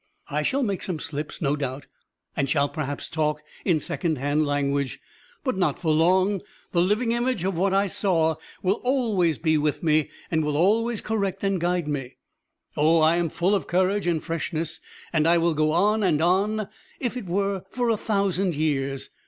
I 0.31 0.41
shall 0.41 0.63
make 0.63 0.81
some 0.81 0.97
slips 0.97 1.43
no 1.43 1.55
doubt, 1.55 1.85
and 2.35 2.49
shall 2.49 2.67
perhaps 2.67 3.07
talk 3.07 3.43
in 3.63 3.79
second 3.79 4.17
hand 4.17 4.47
language, 4.47 4.99
but 5.43 5.55
not 5.57 5.77
for 5.77 5.93
long: 5.93 6.41
the 6.71 6.81
living 6.81 7.11
image 7.11 7.43
of 7.43 7.55
what 7.55 7.71
I 7.71 7.85
saw 7.85 8.37
will 8.63 8.81
always 8.83 9.37
be 9.37 9.59
with 9.59 9.83
me 9.83 10.09
and 10.31 10.43
will 10.43 10.57
always 10.57 11.01
correct 11.01 11.43
and 11.43 11.61
guide 11.61 11.87
me. 11.87 12.17
Oh, 12.75 12.97
I 12.99 13.17
am 13.17 13.29
full 13.29 13.53
of 13.53 13.67
courage 13.67 14.07
and 14.07 14.23
freshness, 14.23 14.79
and 15.13 15.27
I 15.27 15.37
will 15.37 15.53
go 15.53 15.71
on 15.71 16.01
and 16.01 16.19
on 16.19 16.67
if 16.99 17.15
it 17.15 17.27
were 17.27 17.61
for 17.69 17.91
a 17.91 17.95
thousand 17.95 18.55
years! 18.55 19.11